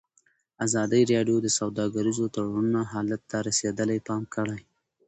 [0.65, 4.59] ازادي راډیو د سوداګریز تړونونه حالت ته رسېدلي پام کړی.